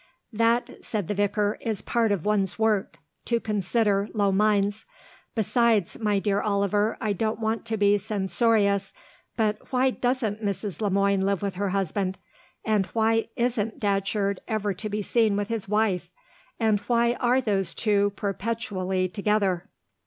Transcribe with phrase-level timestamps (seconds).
[0.33, 4.83] "That," said the vicar, "is part of one's work, to consider low minds.
[5.35, 8.95] Besides my dear Oliver, I don't want to be censorious
[9.37, 10.81] but why doesn't Mrs.
[10.81, 12.17] Le Moine live with her husband?
[12.65, 16.09] And why isn't Datcherd ever to be seen with his wife?
[16.59, 19.69] And why are those two perpetually together?"